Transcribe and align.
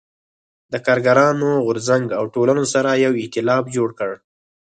د 0.71 0.73
کارګرانو 0.85 1.49
غو 1.65 1.71
رځنګ 1.77 2.07
او 2.19 2.25
ټولنو 2.33 2.63
سره 2.73 2.89
یو 3.05 3.13
اېتلاف 3.21 3.63
جوړ 3.75 3.89
کړ. 3.99 4.11